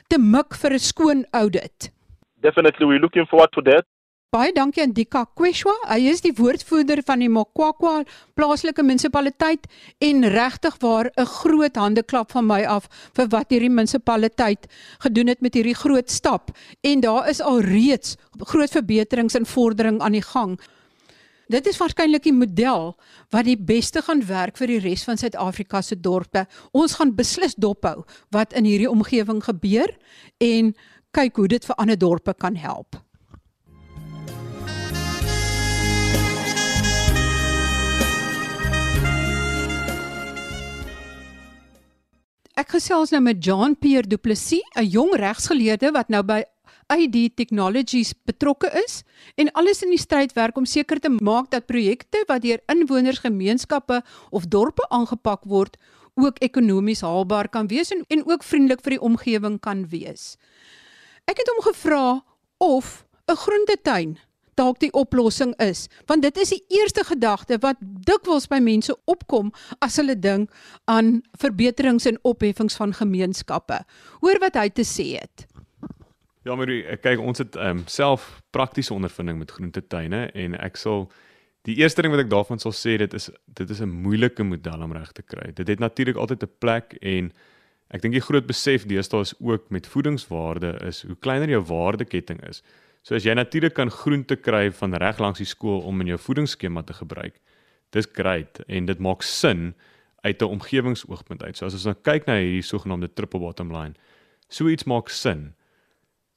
te 0.08 0.18
mik 0.18 0.54
vir 0.54 0.72
'n 0.72 0.78
skoon 0.78 1.24
audit. 1.30 1.90
Definitely 2.40 2.86
we 2.86 2.98
looking 2.98 3.26
forward 3.26 3.52
to 3.52 3.62
that. 3.62 3.84
Baie 4.30 4.52
dankie 4.54 4.84
aan 4.84 4.92
Dika 4.94 5.24
Kweshwa. 5.34 5.72
Hy 5.90 6.04
is 6.06 6.20
die 6.22 6.30
woordvoerder 6.38 7.00
van 7.02 7.18
die 7.18 7.26
Mokwakwa 7.34 8.04
plaaslike 8.38 8.84
munisipaliteit 8.86 9.64
en 10.06 10.22
regtig 10.30 10.76
waar 10.84 11.10
'n 11.18 11.26
groot 11.26 11.74
handeklap 11.76 12.30
van 12.30 12.46
my 12.46 12.62
af 12.62 12.86
vir 13.16 13.26
wat 13.26 13.50
hierdie 13.50 13.70
munisipaliteit 13.70 14.68
gedoen 15.02 15.26
het 15.26 15.40
met 15.40 15.54
hierdie 15.54 15.74
groot 15.74 16.10
stap 16.10 16.54
en 16.80 17.00
daar 17.00 17.28
is 17.28 17.40
al 17.40 17.60
reeds 17.60 18.16
groot 18.38 18.70
verbeterings 18.70 19.34
en 19.34 19.46
vordering 19.46 20.00
aan 20.00 20.12
die 20.12 20.22
gang. 20.22 20.60
Dit 21.48 21.66
is 21.66 21.78
waarskynlik 21.78 22.22
die 22.22 22.32
model 22.32 22.96
wat 23.30 23.44
die 23.44 23.58
beste 23.58 24.00
gaan 24.02 24.26
werk 24.26 24.56
vir 24.56 24.66
die 24.66 24.78
res 24.78 25.02
van 25.04 25.16
Suid-Afrika 25.16 25.82
se 25.82 26.00
dorpe. 26.00 26.46
Ons 26.70 26.94
gaan 26.94 27.16
beslis 27.16 27.54
dophou 27.54 28.04
wat 28.30 28.52
in 28.52 28.64
hierdie 28.64 28.90
omgewing 28.90 29.42
gebeur 29.42 29.90
en 30.38 30.74
kyk 31.10 31.36
hoe 31.36 31.48
dit 31.48 31.64
vir 31.64 31.74
ander 31.76 31.98
dorpe 31.98 32.34
kan 32.34 32.54
help. 32.54 33.09
Ek 42.60 42.74
gesels 42.74 43.08
nou 43.14 43.22
met 43.24 43.38
John 43.40 43.72
Pierre 43.72 44.04
Du 44.04 44.18
Plessis, 44.20 44.60
'n 44.76 44.84
jong 44.84 45.14
regsgeleerde 45.16 45.92
wat 45.96 46.10
nou 46.12 46.20
by 46.22 46.42
ID 46.92 47.32
Technologies 47.34 48.12
betrokke 48.12 48.68
is 48.84 49.02
en 49.36 49.48
alles 49.52 49.82
in 49.82 49.88
die 49.88 49.98
stryd 49.98 50.34
werk 50.36 50.56
om 50.56 50.66
seker 50.66 51.00
te 51.00 51.08
maak 51.08 51.48
dat 51.50 51.66
projekte 51.66 52.20
wat 52.28 52.42
deur 52.42 52.60
inwoners, 52.68 53.22
gemeenskappe 53.24 54.02
of 54.30 54.44
dorpe 54.44 54.84
aangepak 54.90 55.44
word, 55.44 55.78
ook 56.16 56.36
ekonomies 56.38 57.00
haalbaar 57.00 57.48
kan 57.48 57.66
wees 57.66 57.90
en, 57.90 58.04
en 58.08 58.26
ook 58.28 58.44
vriendelik 58.44 58.82
vir 58.82 58.90
die 58.90 59.04
omgewing 59.08 59.60
kan 59.60 59.88
wees. 59.88 60.36
Ek 61.24 61.38
het 61.38 61.48
hom 61.48 61.64
gevra 61.64 62.24
of 62.58 63.06
'n 63.24 63.36
groentetuin 63.36 64.18
dalk 64.60 64.80
die 64.82 64.92
oplossing 64.92 65.54
is, 65.64 65.86
want 66.10 66.26
dit 66.26 66.36
is 66.44 66.52
die 66.54 66.62
eerste 66.80 67.04
gedagte 67.08 67.58
wat 67.64 67.80
dikwels 67.80 68.48
by 68.50 68.60
mense 68.60 68.94
opkom 69.10 69.52
as 69.80 69.96
hulle 70.00 70.18
dink 70.18 70.52
aan 70.90 71.20
verbeterings 71.40 72.08
en 72.10 72.20
opheffings 72.28 72.76
van 72.80 72.92
gemeenskappe. 72.96 73.80
Hoor 74.20 74.42
wat 74.44 74.60
hy 74.60 74.68
te 74.68 74.86
sê 74.86 75.14
het. 75.16 75.46
Ja, 76.48 76.54
maar 76.56 76.70
kyk, 77.04 77.20
ons 77.20 77.38
het 77.42 77.56
ehm 77.56 77.82
um, 77.82 77.82
self 77.86 78.40
praktiese 78.50 78.94
ondervinding 78.94 79.38
met 79.38 79.50
groentetuine 79.52 80.30
en 80.32 80.56
ek 80.56 80.78
sal 80.80 81.10
die 81.68 81.76
eerste 81.82 82.00
ding 82.02 82.14
wat 82.14 82.24
ek 82.24 82.30
daarvan 82.32 82.62
sal 82.62 82.72
sê 82.72 82.96
dit 83.02 83.14
is 83.14 83.28
dit 83.60 83.70
is 83.70 83.82
'n 83.84 83.92
moeilike 84.06 84.42
model 84.42 84.82
om 84.82 84.92
reg 84.96 85.12
te 85.12 85.22
kry. 85.22 85.52
Dit 85.52 85.68
het 85.68 85.78
natuurlik 85.78 86.16
altyd 86.16 86.42
'n 86.42 86.56
plek 86.58 86.96
en 87.02 87.32
ek 87.90 88.02
dink 88.02 88.14
die 88.14 88.24
groot 88.24 88.46
besef 88.46 88.86
deesdae 88.86 89.20
is 89.20 89.34
ook 89.40 89.70
met 89.70 89.86
voedingswaarde 89.86 90.80
is 90.86 91.02
hoe 91.02 91.16
kleiner 91.16 91.48
jou 91.48 91.62
waardeketting 91.62 92.40
is. 92.48 92.62
So 93.02 93.14
as 93.14 93.24
jy 93.24 93.34
natuurlik 93.34 93.74
kan 93.74 93.90
groente 93.90 94.36
kry 94.36 94.70
van 94.70 94.94
reg 94.94 95.18
langs 95.18 95.38
die 95.38 95.48
skool 95.48 95.80
om 95.88 96.00
in 96.00 96.06
jou 96.06 96.18
voedingsskema 96.18 96.82
te 96.82 96.92
gebruik. 96.92 97.40
Dis 97.90 98.06
great 98.12 98.60
en 98.68 98.86
dit 98.86 98.98
maak 98.98 99.22
sin 99.22 99.74
uit 100.22 100.42
'n 100.42 100.44
omgewingsoogpunt 100.44 101.42
uit. 101.42 101.56
So 101.56 101.66
as 101.66 101.74
ons 101.74 101.84
nou 101.84 101.96
kyk 102.02 102.26
na 102.26 102.36
hierdie 102.36 102.62
sogenaamde 102.62 103.14
triple 103.14 103.40
bottom 103.40 103.72
line, 103.72 103.94
so 104.48 104.68
iets 104.68 104.84
maak 104.84 105.08
sin. 105.08 105.54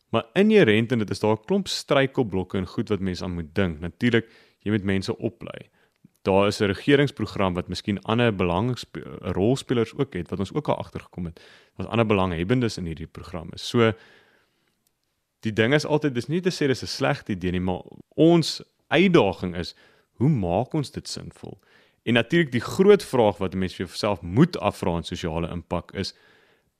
Maar 0.09 0.25
inherënt 0.33 0.91
en 0.91 0.99
dit 0.99 1.09
is 1.09 1.19
daar 1.19 1.35
'n 1.35 1.45
klomp 1.45 1.67
struikelblokke 1.67 2.57
en 2.57 2.67
goed 2.67 2.89
wat 2.89 2.99
mense 2.99 3.23
aan 3.23 3.33
moet 3.33 3.55
dink. 3.55 3.79
Natuurlik, 3.79 4.29
jy 4.59 4.71
moet 4.71 4.83
mense 4.83 5.17
oplei. 5.17 5.69
Daar 6.21 6.47
is 6.47 6.61
'n 6.61 6.65
regeringsprogram 6.65 7.53
wat 7.53 7.67
miskien 7.67 8.01
ander 8.01 8.35
belangrolspelers 8.35 9.93
ook 9.97 10.13
het 10.13 10.29
wat 10.29 10.39
ons 10.39 10.53
ook 10.53 10.67
al 10.67 10.77
agtergekom 10.77 11.25
het. 11.25 11.41
Wat 11.75 11.87
ander 11.87 12.05
belanghebbendes 12.05 12.77
in 12.77 12.85
hierdie 12.85 13.07
program 13.07 13.49
is. 13.53 13.67
So 13.67 13.93
die 15.43 15.53
ding 15.53 15.73
is 15.75 15.85
altyd 15.85 16.15
dis 16.15 16.29
nie 16.31 16.41
te 16.41 16.51
sê 16.51 16.67
dis 16.67 16.83
'n 16.83 16.87
slegte 16.87 17.33
idee 17.33 17.51
nie, 17.51 17.59
maar 17.59 17.83
ons 18.15 18.61
uitdaging 18.87 19.55
is 19.55 19.75
hoe 20.19 20.29
maak 20.29 20.73
ons 20.73 20.91
dit 20.91 21.07
sinvol? 21.07 21.57
En 22.03 22.13
natuurlik 22.13 22.51
die 22.51 22.61
groot 22.61 23.03
vraag 23.03 23.37
wat 23.37 23.55
mense 23.55 23.75
vir 23.75 23.85
jouself 23.85 24.21
moet 24.21 24.57
afvra 24.59 24.97
in 24.97 25.03
sosiale 25.03 25.49
impak 25.51 25.93
is 25.93 26.13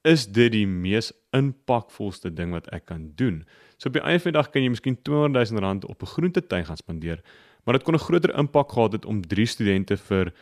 is 0.03 0.25
dit 0.27 0.51
die 0.51 0.67
mees 0.67 1.13
impakvolste 1.31 2.33
ding 2.33 2.51
wat 2.51 2.67
ek 2.75 2.85
kan 2.85 3.13
doen? 3.15 3.45
So 3.77 3.87
op 3.87 3.93
die 3.93 4.03
einde 4.03 4.19
van 4.19 4.31
die 4.31 4.39
dag 4.39 4.49
kan 4.51 4.61
jy 4.61 4.69
miskien 4.73 4.97
200 5.01 5.51
000 5.51 5.63
rand 5.63 5.85
op 5.85 6.01
'n 6.03 6.13
groentetuin 6.15 6.65
gaan 6.65 6.77
spandeer, 6.77 7.23
maar 7.63 7.77
dit 7.77 7.83
kon 7.83 7.95
'n 7.95 8.05
groter 8.07 8.37
impak 8.37 8.71
gehad 8.71 8.91
het 8.91 9.05
om 9.05 9.21
3 9.21 9.45
studente 9.45 9.97
vir 9.97 10.33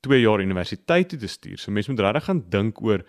2 0.00 0.20
jaar 0.20 0.40
universiteit 0.40 1.08
toe 1.08 1.18
te 1.18 1.26
stuur. 1.26 1.58
So 1.58 1.72
mense 1.72 1.90
moet 1.90 2.00
regtig 2.00 2.24
gaan 2.24 2.44
dink 2.48 2.82
oor 2.82 3.02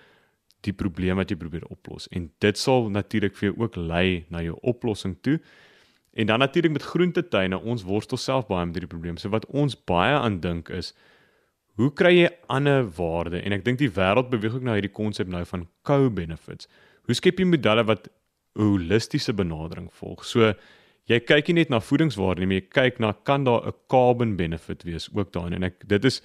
die 0.68 0.74
probleem 0.74 1.20
wat 1.22 1.32
jy 1.32 1.38
probeer 1.40 1.66
oplos 1.72 2.08
en 2.16 2.30
dit 2.44 2.58
sal 2.58 2.90
natuurlik 2.90 3.36
vir 3.38 3.50
jou 3.50 3.56
ook 3.64 3.76
lei 3.76 4.26
na 4.30 4.42
jou 4.44 4.58
oplossing 4.62 5.16
toe. 5.22 5.40
En 6.14 6.28
dan 6.28 6.40
natuurlik 6.40 6.72
met 6.72 6.84
groentetuine, 6.84 7.60
ons 7.60 7.84
worstel 7.84 8.18
self 8.18 8.48
baie 8.48 8.66
met 8.66 8.76
hierdie 8.76 8.92
probleem. 8.92 9.18
So 9.18 9.30
wat 9.30 9.46
ons 9.46 9.78
baie 9.78 10.18
aan 10.18 10.40
dink 10.44 10.70
is 10.70 10.94
hoe 11.80 11.92
kry 11.96 12.12
jy 12.12 12.30
ander 12.52 12.84
waarde? 12.98 13.40
En 13.40 13.56
ek 13.56 13.64
dink 13.64 13.80
die 13.80 13.92
wêreld 13.96 14.32
beweeg 14.34 14.58
ook 14.58 14.66
na 14.68 14.76
hierdie 14.76 14.92
konsep 14.92 15.30
nou 15.32 15.46
van 15.48 15.68
co-benefits. 15.88 16.68
Hoe 17.08 17.16
skep 17.16 17.40
jy 17.40 17.48
modelle 17.48 17.86
wat 17.88 18.10
holistiese 18.60 19.34
benadering 19.34 19.88
volg? 19.96 20.26
So 20.28 20.52
jy 21.10 21.22
kyk 21.24 21.50
nie 21.50 21.62
net 21.62 21.72
na 21.72 21.80
voedingswaarde 21.80 22.44
nie, 22.44 22.50
maar 22.52 22.60
jy 22.60 22.68
kyk 22.68 23.00
na 23.00 23.14
kan 23.24 23.48
daar 23.48 23.68
'n 23.68 23.74
carbon 23.88 24.36
benefit 24.36 24.84
wees 24.84 25.10
ook 25.14 25.32
daarin 25.32 25.54
en 25.54 25.64
ek 25.64 25.88
dit 25.88 26.06
is 26.06 26.22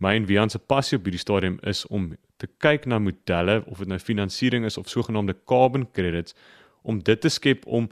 my 0.00 0.14
en 0.14 0.26
Wian 0.26 0.50
se 0.50 0.58
passie 0.58 0.98
op 0.98 1.04
hierdie 1.04 1.20
stadium 1.20 1.58
is 1.62 1.86
om 1.86 2.16
te 2.38 2.48
kyk 2.62 2.86
na 2.86 3.00
modelle 3.02 3.60
of 3.66 3.82
dit 3.82 3.90
nou 3.90 3.98
finansiering 3.98 4.66
is 4.68 4.78
of 4.78 4.90
sogenaamde 4.90 5.36
carbon 5.46 5.88
credits 5.92 6.36
om 6.82 7.02
dit 7.02 7.20
te 7.20 7.30
skep 7.32 7.66
om 7.66 7.88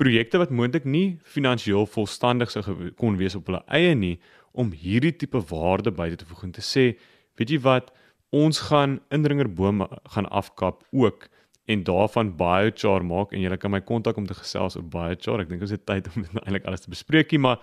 projekte 0.00 0.40
wat 0.40 0.52
moontlik 0.52 0.86
nie 0.88 1.18
finansiëel 1.24 1.88
volstandig 1.88 2.52
sou 2.52 2.62
kon 3.00 3.18
wees 3.20 3.36
op 3.36 3.48
hulle 3.50 3.64
eie 3.68 3.96
nie 3.96 4.16
om 4.52 4.72
hierdie 4.74 5.12
tipe 5.16 5.40
waarde 5.50 5.92
by 5.94 6.08
te 6.14 6.26
voeg 6.28 6.46
en 6.48 6.54
te 6.56 6.64
sê, 6.64 6.86
weet 7.38 7.52
jy 7.54 7.60
wat, 7.64 7.92
ons 8.34 8.66
gaan 8.70 8.98
indringerbome 9.14 9.86
gaan 10.14 10.28
afkap 10.30 10.82
ook 10.94 11.28
en 11.70 11.84
daarvan 11.86 12.32
biochar 12.38 13.04
maak 13.06 13.34
en 13.34 13.44
jy 13.44 13.58
kan 13.62 13.74
my 13.74 13.80
kontak 13.86 14.18
om 14.18 14.26
te 14.26 14.34
gesels 14.34 14.76
oor 14.78 14.86
biochar. 14.90 15.44
Ek 15.44 15.52
dink 15.52 15.62
ons 15.66 15.74
het 15.74 15.86
tyd 15.86 16.08
om 16.14 16.24
dit 16.24 16.34
nou 16.34 16.42
eintlik 16.44 16.66
alles 16.66 16.86
te 16.86 16.90
bespreek, 16.92 17.34
maar 17.38 17.62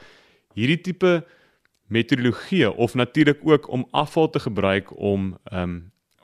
hierdie 0.55 0.79
tipe 0.89 1.19
metodologie 1.91 2.67
of 2.71 2.95
natuurlik 2.99 3.43
ook 3.47 3.69
om 3.71 3.85
afval 3.95 4.29
te 4.29 4.43
gebruik 4.43 4.91
om 4.95 5.35
um, 5.51 5.77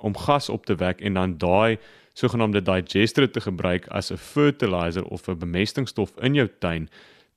om 0.04 0.18
gas 0.18 0.50
op 0.50 0.66
te 0.66 0.76
wek 0.76 1.02
en 1.02 1.20
dan 1.20 1.38
daai 1.42 1.78
sogenaamde 2.14 2.62
digester 2.62 3.30
te 3.32 3.42
gebruik 3.42 3.88
as 3.88 4.12
'n 4.12 4.18
fertilizer 4.18 5.06
of 5.06 5.28
'n 5.28 5.38
bemestingsstof 5.38 6.12
in 6.22 6.34
jou 6.34 6.50
tuin, 6.60 6.90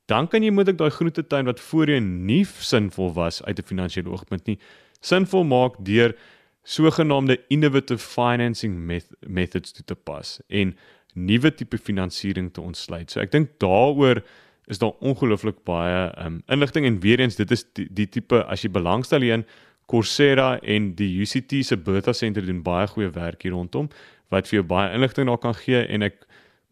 dan 0.06 0.28
kan 0.28 0.42
jy 0.42 0.50
moontlik 0.50 0.78
daai 0.78 0.90
groentetuin 0.90 1.44
wat 1.44 1.60
voorheen 1.60 2.26
nie 2.26 2.44
sinvol 2.44 3.12
was 3.12 3.42
uit 3.44 3.58
'n 3.58 3.66
finansiële 3.66 4.10
oogpunt 4.10 4.46
nie, 4.46 4.58
sinvol 5.00 5.44
maak 5.44 5.74
deur 5.78 6.14
sogenaamde 6.62 7.40
innovative 7.48 8.02
financing 8.02 9.02
methods 9.20 9.72
toe 9.72 9.84
te 9.84 9.94
pas 9.94 10.40
en 10.48 10.76
nuwe 11.14 11.54
tipe 11.54 11.78
finansiering 11.78 12.52
te 12.52 12.60
ontsluit. 12.60 13.10
So 13.10 13.20
ek 13.20 13.30
dink 13.32 13.54
daaroor 13.62 14.22
is 14.66 14.78
daar 14.82 14.96
ongelooflik 15.00 15.62
baie 15.64 16.10
um, 16.24 16.42
inligting 16.46 16.86
en 16.86 17.00
weer 17.00 17.20
eens 17.20 17.38
dit 17.38 17.50
is 17.50 17.64
die, 17.78 17.86
die 17.90 18.08
tipe 18.08 18.42
as 18.44 18.62
jy 18.62 18.70
belangstel 18.74 19.22
in 19.22 19.46
Coursera 19.86 20.58
en 20.62 20.94
die 20.94 21.20
UCT 21.20 21.64
se 21.64 21.76
Bertha 21.76 22.12
Center 22.12 22.46
doen 22.46 22.62
baie 22.62 22.86
goeie 22.86 23.10
werk 23.10 23.42
hier 23.42 23.52
rondom 23.52 23.88
wat 24.34 24.48
vir 24.48 24.60
jou 24.60 24.66
baie 24.66 24.94
inligting 24.94 25.28
daar 25.30 25.38
kan 25.38 25.54
gee 25.54 25.84
en 25.86 26.02
ek 26.02 26.26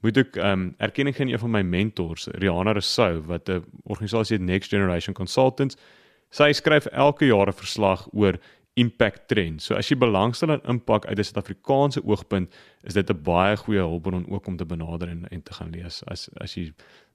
moet 0.04 0.18
ook 0.18 0.36
ehm 0.36 0.52
um, 0.52 0.74
erkenning 0.78 1.16
gee 1.16 1.24
aan 1.24 1.32
een 1.32 1.38
van 1.38 1.50
my 1.50 1.62
mentors, 1.62 2.26
Rihanna 2.26 2.72
Rousseau 2.72 3.22
wat 3.26 3.48
'n 3.48 3.64
organisasie 3.84 4.36
het 4.36 4.46
Next 4.46 4.70
Generation 4.70 5.14
Consultants. 5.14 5.76
Sy 6.30 6.52
skryf 6.52 6.86
elke 6.86 7.26
jaar 7.26 7.48
'n 7.48 7.52
verslag 7.52 8.08
oor 8.12 8.38
impact 8.74 9.28
trends. 9.28 9.64
So 9.64 9.74
as 9.74 9.88
jy 9.88 9.96
belangstel 9.96 10.52
in 10.52 10.60
impak 10.68 11.06
uit 11.06 11.18
'n 11.18 11.24
Suid-Afrikaanse 11.24 12.04
oogpunt, 12.04 12.54
is 12.82 12.94
dit 12.94 13.10
'n 13.10 13.22
baie 13.22 13.56
goeie 13.56 13.80
hulpbron 13.80 14.26
ook 14.28 14.46
om 14.46 14.56
te 14.56 14.66
benader 14.66 15.08
en, 15.08 15.28
en 15.28 15.42
te 15.42 15.52
gaan 15.52 15.70
lees. 15.70 16.02
As 16.04 16.28
as 16.36 16.54
jy 16.54 16.72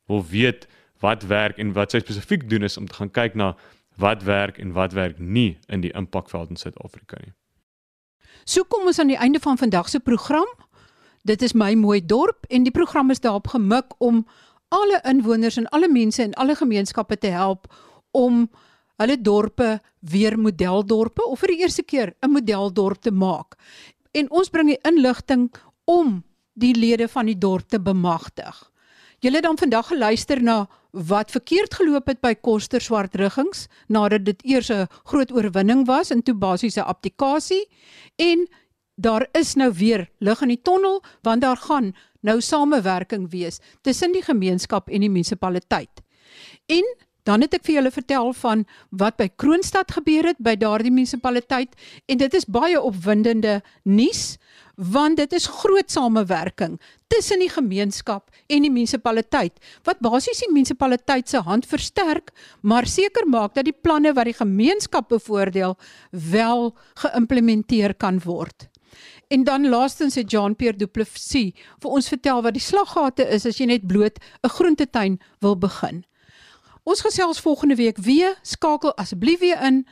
wil 0.08 0.26
weet 0.26 0.68
wat 1.00 1.24
werk 1.24 1.58
en 1.58 1.74
wat 1.74 1.92
sy 1.92 2.00
spesifiek 2.00 2.50
doen 2.50 2.64
is 2.64 2.78
om 2.78 2.88
te 2.88 2.94
gaan 2.94 3.12
kyk 3.12 3.36
na 3.36 3.56
wat 4.00 4.24
werk 4.24 4.58
en 4.58 4.72
wat 4.72 4.94
werk 4.94 5.20
nie 5.20 5.58
in 5.68 5.82
die 5.82 5.92
impakveld 5.92 6.50
in 6.50 6.60
Suid-Afrika 6.60 7.20
nie. 7.24 7.34
So 8.46 8.64
kom 8.64 8.88
ons 8.88 9.00
aan 9.00 9.12
die 9.12 9.20
einde 9.20 9.40
van 9.44 9.58
vandag 9.58 9.90
se 9.90 10.00
program. 10.00 10.48
Dit 11.28 11.42
is 11.42 11.54
my 11.54 11.74
mooi 11.76 12.00
dorp 12.06 12.48
en 12.50 12.64
die 12.64 12.74
program 12.74 13.12
is 13.12 13.20
daarop 13.20 13.52
gemik 13.52 13.94
om 13.98 14.24
alle 14.70 15.02
inwoners 15.10 15.58
en 15.58 15.68
alle 15.76 15.90
mense 15.92 16.24
en 16.24 16.34
alle 16.34 16.56
gemeenskappe 16.56 17.18
te 17.18 17.28
help 17.34 17.68
om 18.12 18.48
hulle 19.00 19.22
dorpe 19.22 19.80
weer 20.00 20.38
modeldorpe 20.40 21.26
of 21.26 21.40
vir 21.44 21.54
die 21.54 21.62
eerste 21.64 21.84
keer 21.84 22.14
'n 22.22 22.32
modeldorp 22.32 23.02
te 23.02 23.12
maak. 23.12 23.56
En 24.12 24.30
ons 24.32 24.50
bring 24.50 24.68
die 24.68 24.84
inligting 24.84 25.52
om 25.86 26.24
die 26.54 26.74
lede 26.76 27.08
van 27.08 27.26
die 27.26 27.38
dorp 27.38 27.70
te 27.70 27.80
bemagtig. 27.80 28.72
Julle 29.20 29.36
het 29.36 29.44
dan 29.44 29.58
vandag 29.58 29.88
geluister 29.88 30.42
na 30.42 30.68
wat 30.92 31.32
verkeerd 31.32 31.74
geloop 31.74 32.08
het 32.08 32.22
by 32.22 32.34
Koster 32.36 32.82
swart 32.82 33.16
riggings 33.16 33.68
nadat 33.88 34.26
dit 34.26 34.46
eers 34.46 34.70
'n 34.72 34.88
groot 35.04 35.32
oorwinning 35.32 35.86
was 35.86 36.12
en 36.12 36.24
toe 36.24 36.34
basiese 36.34 36.84
applikasie 36.84 37.68
en 38.16 38.48
daar 38.96 39.28
is 39.32 39.56
nou 39.56 39.72
weer 39.74 40.10
lig 40.20 40.42
in 40.42 40.48
die 40.48 40.62
tonnel 40.62 41.04
want 41.22 41.42
daar 41.42 41.58
gaan 41.58 41.96
nou 42.22 42.42
samewerking 42.42 43.30
wees 43.30 43.60
tussen 43.82 44.12
die 44.12 44.24
gemeenskap 44.24 44.90
en 44.90 45.00
die 45.00 45.10
munisipaliteit. 45.10 46.02
En 46.66 46.86
dan 47.24 47.42
het 47.42 47.54
ek 47.54 47.66
vir 47.68 47.76
julle 47.80 47.92
vertel 47.92 48.34
van 48.34 48.66
wat 48.90 49.18
by 49.20 49.30
Kroonstad 49.36 49.92
gebeur 49.92 50.32
het 50.32 50.40
by 50.40 50.56
daardie 50.56 50.92
munisipaliteit 50.92 51.76
en 52.06 52.18
dit 52.18 52.34
is 52.34 52.46
baie 52.46 52.82
opwindende 52.82 53.62
nuus 53.84 54.38
want 54.80 55.20
dit 55.20 55.34
is 55.36 55.48
groot 55.52 55.92
samewerking 55.92 56.78
tussen 57.12 57.42
die 57.44 57.52
gemeenskap 57.52 58.30
en 58.48 58.64
die 58.64 58.72
munisipaliteit 58.72 59.60
wat 59.88 60.00
basies 60.00 60.40
die 60.46 60.52
munisipaliteit 60.54 61.28
se 61.28 61.42
hand 61.44 61.68
versterk 61.68 62.32
maar 62.62 62.88
seker 62.88 63.28
maak 63.28 63.58
dat 63.58 63.68
die 63.68 63.76
planne 63.76 64.14
wat 64.16 64.30
die 64.32 64.38
gemeenskap 64.38 65.10
bevoordeel 65.12 65.76
wel 66.12 66.72
geïmplementeer 67.04 67.94
kan 68.00 68.22
word. 68.24 68.70
En 69.30 69.44
dan 69.44 69.68
laastens 69.70 70.16
het 70.16 70.32
Jean-Pierre 70.32 70.78
Du 70.78 70.88
Plessis 70.88 71.54
vir 71.54 71.90
ons 71.90 72.08
vertel 72.10 72.42
wat 72.42 72.56
die 72.56 72.64
slaggate 72.64 73.28
is 73.28 73.46
as 73.46 73.60
jy 73.60 73.68
net 73.70 73.88
bloot 73.88 74.18
'n 74.44 74.50
groentetuin 74.50 75.20
wil 75.42 75.58
begin. 75.58 76.06
Ons 76.84 77.02
gesels 77.02 77.40
volgende 77.40 77.76
week 77.76 77.98
weer, 77.98 78.36
skakel 78.42 78.96
asseblief 78.96 79.40
weer 79.40 79.62
in 79.62 79.86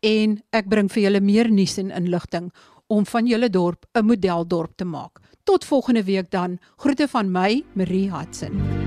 en 0.00 0.42
ek 0.52 0.68
bring 0.68 0.92
vir 0.92 1.02
julle 1.02 1.20
meer 1.20 1.50
nuus 1.50 1.78
en 1.78 1.90
inligting 1.90 2.52
om 2.94 3.06
van 3.06 3.26
julle 3.26 3.50
dorp 3.50 3.86
'n 3.92 4.04
modeldorp 4.04 4.76
te 4.76 4.84
maak. 4.84 5.20
Tot 5.44 5.64
volgende 5.64 6.04
week 6.04 6.30
dan. 6.30 6.58
Groete 6.76 7.08
van 7.08 7.30
my, 7.30 7.64
Marie 7.72 8.10
Hudson. 8.10 8.83